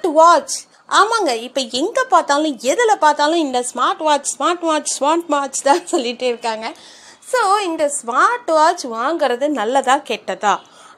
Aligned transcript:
Smart 0.00 0.18
watch 0.18 0.54
ஆமாங்க 0.98 1.30
இப்போ 1.46 1.60
எங்கே 1.80 2.02
பார்த்தாலும் 2.12 2.54
எதில் 2.70 3.00
பார்த்தாலும் 3.02 3.40
இந்த 3.46 3.58
smart 3.70 4.02
watch 4.06 4.30
smart 4.34 4.64
watch 4.68 4.92
smart 4.96 5.26
watch 5.34 5.58
தான் 5.66 5.82
சொல்லிகிட்டே 5.90 6.26
இருக்காங்க. 6.32 6.66
ஸோ 7.32 7.40
இந்த 7.66 7.84
ஸ்மார்ட் 7.98 8.48
வாட்ச் 8.58 8.84
வாங்குறது 8.94 9.48
நல்லதா 9.58 9.96
கெட்டதா? 10.10 10.54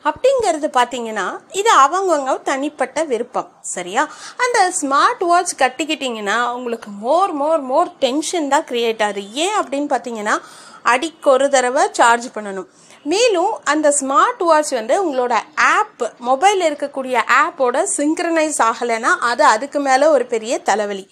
அப்படிங்கிறது 0.08 0.68
பார்த்தீங்கன்னா 0.78 1.26
இது 1.60 1.70
அவங்கவுங்க 1.84 2.36
தனிப்பட்ட 2.50 3.04
விருப்பம் 3.10 3.50
சரியா? 3.74 4.04
அந்த 4.44 4.60
ஸ்மார்ட் 4.80 5.24
வாட்ச் 5.30 5.54
கட்டிக்கிட்டிங்கன்னா 5.64 6.38
உங்களுக்கு 6.58 6.92
மோர் 7.06 7.34
மோர் 7.42 7.64
மோர் 7.72 7.90
டென்ஷன் 8.06 8.50
தான் 8.54 8.68
க்ரியேட் 8.70 9.04
ஆகுது. 9.08 9.24
ஏன் 9.46 9.58
அப்படின்னு 9.62 9.90
பார்த்தீங்கன்னா 9.94 10.36
அடிக்கு 10.94 11.30
ஒரு 11.34 11.48
தடவை 11.56 11.84
சார்ஜ் 12.00 12.28
பண்ணணும். 12.38 12.70
மேலும் 13.04 13.52
அந்த 13.64 13.94
ஸ்மார்ட் 14.00 14.42
வாட்ச் 14.44 14.72
வந்து 14.72 14.96
உங்களோட 15.04 15.34
ஆப் 15.54 16.02
மொபைல் 16.18 16.60
இருக்கக்கூடிய 16.60 17.18
ஆப்போட 17.42 17.86
சிங்க்ரனைஸ் 17.96 18.60
ஆகலைன்னா 18.70 19.12
அது 19.30 19.44
அதுக்கு 19.44 19.80
மேலே 19.80 20.06
ஒரு 20.06 20.26
பெரிய 20.26 20.58
தலைவலி. 20.58 21.10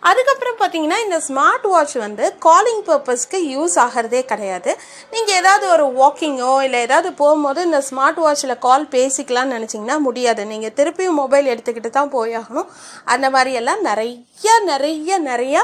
அதுக்கப்புறம் 0.00 0.56
பார்த்தீங்கன்னா 0.58 0.96
இந்த 1.04 1.20
ஸ்மார்ட் 1.28 1.62
வாட்ச் 1.62 1.92
வந்து 1.92 2.38
காலிங் 2.38 2.82
பர்பஸ்க்கு 2.84 3.38
யூஸ் 3.54 3.76
ஆகிறதே 3.76 4.20
கிடையாது. 4.22 4.76
நீங்கள் 5.10 5.34
ஏதாவது 5.34 5.68
ஒரு 5.68 5.86
வாக்கிங்கோ 6.00 6.62
இல்லை 6.62 6.80
ஏதாவது 6.80 7.12
போகும்போது 7.12 7.62
இந்த 7.62 7.82
ஸ்மார்ட் 7.90 8.20
வாட்சில் 8.24 8.58
கால் 8.58 8.84
பேசிக்கலாம்னு 8.90 9.54
நினச்சிங்கன்னா 9.56 9.98
முடியாது. 9.98 10.46
நீங்கள் 10.46 10.74
திருப்பியும் 10.76 11.20
மொபைல் 11.22 11.46
எடுத்துக்கிட்டு 11.46 11.90
தான் 11.90 12.12
போயாகணும் 12.12 12.68
அந்த 13.04 13.30
மாதிரியெல்லாம் 13.30 13.80
நிறைய 13.80 14.60
நிறைய 14.64 15.20
நிறையா 15.20 15.62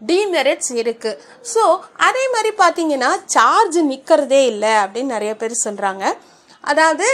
டிமெரிட்ஸ் 0.00 0.72
இருக்குது 0.80 1.18
ஸோ 1.52 1.62
அதே 2.08 2.24
மாதிரி 2.34 2.50
பார்த்தீங்கன்னா 2.58 3.10
சார்ஜ் 3.28 3.78
நிற்கிறதே 3.88 4.42
இல்லை 4.46 4.74
அப்படின்னு 4.82 5.14
நிறைய 5.16 5.32
பேர் 5.36 5.62
சொல்கிறாங்க 5.64 6.04
அதாவது 6.64 7.08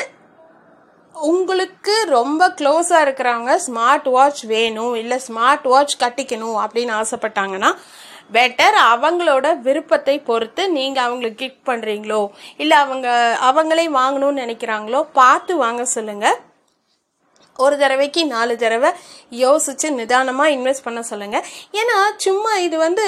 உங்களுக்கு 1.14 1.94
ரொம்ப 2.10 2.42
க்ளோஸாக 2.58 3.04
இருக்கிறவங்க 3.06 3.52
ஸ்மார்ட் 3.64 4.08
வாட்ச் 4.10 4.42
வேணும் 4.46 4.94
இல்லை 4.94 5.18
ஸ்மார்ட் 5.26 5.66
வாட்ச் 5.66 6.00
கட்டிக்கணும் 6.00 6.58
அப்படின்னு 6.62 6.92
ஆசைப்பட்டாங்கன்னா 6.94 7.70
பெட்டர் 8.32 8.76
அவங்களோட 8.88 9.46
விருப்பத்தை 9.60 10.16
பொறுத்து 10.22 10.62
நீங்கள் 10.70 11.04
அவங்களுக்கு 11.04 11.40
கிக் 11.42 11.68
பண்ணுறீங்களோ 11.68 12.20
இல்லை 12.56 12.76
அவங்க 12.78 13.08
அவங்களே 13.42 13.86
வாங்கணும்னு 13.96 14.42
நினைக்கிறாங்களோ 14.44 15.00
பார்த்து 15.12 15.54
வாங்க 15.56 15.84
சொல்லுங்கள் 15.94 16.38
ஒரு 17.58 17.78
தடவைக்கு 17.78 18.26
நாலு 18.26 18.56
தடவை 18.56 18.90
யோசித்து 19.30 19.90
நிதானமாக 19.90 20.50
இன்வெஸ்ட் 20.50 20.82
பண்ண 20.82 21.02
சொல்லுங்கள் 21.02 21.44
ஏன்னா 21.72 21.96
சும்மா 22.16 22.56
இது 22.56 22.78
வந்து 22.78 23.04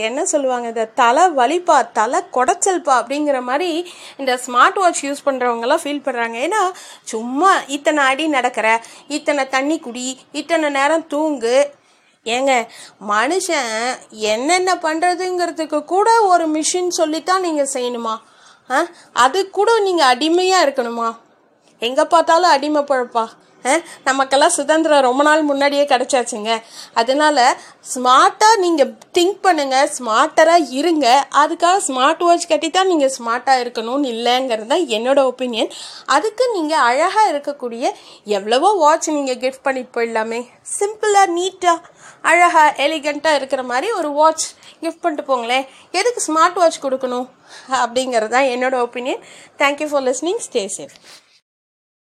என்ன 0.00 0.24
சொல்லுவாங்க 0.24 0.68
இந்த 0.68 0.86
தலை 0.94 1.22
வலிப்பா 1.30 1.90
தலை 1.92 2.20
குடைச்சல்பா 2.32 2.94
அப்படிங்கிற 3.00 3.40
மாதிரி 3.40 3.70
இந்த 4.16 4.40
ஸ்மார்ட் 4.46 4.78
வாட்ச் 4.78 5.04
யூஸ் 5.04 5.24
பண்ணுறவங்கலாம் 5.24 5.82
ஃபீல் 5.82 6.04
பண்ணுறாங்க 6.04 6.36
ஏன்னா 6.38 6.62
சும்மா 7.04 7.60
இத்தனை 7.66 8.04
அடி 8.04 8.28
நடக்கிற 8.28 8.82
இத்தனை 9.08 9.48
தண்ணி 9.48 9.78
குடி 9.78 10.20
இத்தனை 10.32 10.68
நேரம் 10.70 11.06
தூங்கு. 11.06 11.76
ஏங்க 12.26 12.52
மனுஷன் 13.08 13.70
என்னென்ன 14.10 14.74
பண்ணுறதுங்கிறதுக்கு 14.74 15.84
கூட 15.84 16.20
ஒரு 16.22 16.48
மிஷின் 16.48 16.88
சொல்லித்தான் 16.88 17.40
நீங்கள் 17.40 17.72
செய்யணுமா? 17.74 18.14
ஆ? 18.70 18.86
அது 19.12 19.50
கூட 19.50 19.78
நீங்கள் 19.78 20.06
அடிமையாக 20.06 20.64
இருக்கணுமா? 20.66 21.08
எங்கே 21.86 22.04
பார்த்தாலும் 22.14 22.54
அடிமை 22.54 22.82
பழப்பா. 22.90 23.26
நமக்கெல்லாம் 24.06 24.54
சுதந்திரம் 24.56 25.04
ரொம்ப 25.06 25.22
நாள் 25.26 25.40
முன்னாடியே 25.48 25.84
கிடச்சாச்சுங்க. 25.92 26.50
அதனால் 27.00 27.40
ஸ்மார்ட்டாக 27.92 28.60
நீங்கள் 28.64 28.92
திங்க் 29.16 29.40
பண்ணுங்கள் 29.46 29.90
ஸ்மார்ட்டராக 29.96 30.68
இருங்க. 30.78 31.06
அதுக்காக 31.42 31.80
ஸ்மார்ட் 31.88 32.22
வாட்ச் 32.26 32.48
கட்டி 32.52 32.68
தான் 32.76 32.90
நீங்கள் 32.92 33.12
ஸ்மார்ட்டாக 33.16 33.62
இருக்கணும்னு 33.64 34.12
இல்லைங்கிறது 34.14 34.70
தான் 34.72 34.86
என்னோட 34.96 35.18
ஒப்பீனியன் 35.30 35.70
அதுக்கு 36.16 36.46
நீங்கள் 36.56 36.84
அழகாக 36.88 37.26
இருக்கக்கூடிய 37.32 37.84
எவ்வளவோ 38.38 38.70
வாட்ச் 38.84 39.10
நீங்கள் 39.18 39.40
கிஃப்ட் 39.44 39.66
பண்ணி 39.68 39.84
போயிடலாமே. 39.96 40.40
சிம்பிளாக 40.78 41.34
நீட்டாக 41.38 41.94
அழகாக 42.30 42.74
எலிகண்ட்டாக 42.86 43.38
இருக்கிற 43.40 43.62
மாதிரி 43.72 43.90
ஒரு 44.00 44.10
வாட்ச் 44.20 44.48
கிஃப்ட் 44.82 45.04
பண்ணிட்டு 45.04 45.30
போங்களேன். 45.30 45.64
எதுக்கு 46.00 46.20
ஸ்மார்ட் 46.28 46.60
வாட்ச் 46.62 46.84
கொடுக்கணும்? 46.86 47.28
அப்படிங்கிறது 47.84 48.34
தான் 48.36 48.52
என்னோட 48.56 48.76
opinion 48.86 49.24
thank you 49.62 49.88
for 49.92 50.06
listening 50.10 50.44
stay 50.48 50.64
safe 50.76 50.96